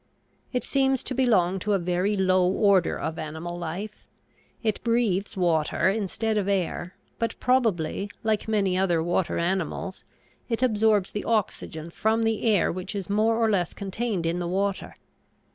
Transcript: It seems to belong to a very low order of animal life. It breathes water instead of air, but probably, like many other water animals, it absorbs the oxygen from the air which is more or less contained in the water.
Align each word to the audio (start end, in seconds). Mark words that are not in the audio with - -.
It 0.51 0.63
seems 0.63 1.03
to 1.03 1.13
belong 1.13 1.59
to 1.59 1.73
a 1.73 1.77
very 1.77 2.17
low 2.17 2.49
order 2.51 2.97
of 2.99 3.19
animal 3.19 3.55
life. 3.59 4.07
It 4.63 4.83
breathes 4.83 5.37
water 5.37 5.89
instead 5.89 6.39
of 6.39 6.47
air, 6.47 6.95
but 7.19 7.39
probably, 7.39 8.09
like 8.23 8.47
many 8.47 8.75
other 8.75 9.03
water 9.03 9.37
animals, 9.37 10.03
it 10.49 10.63
absorbs 10.63 11.11
the 11.11 11.25
oxygen 11.25 11.91
from 11.91 12.23
the 12.23 12.41
air 12.45 12.71
which 12.71 12.95
is 12.95 13.11
more 13.11 13.35
or 13.37 13.47
less 13.51 13.75
contained 13.75 14.25
in 14.25 14.39
the 14.39 14.47
water. 14.47 14.95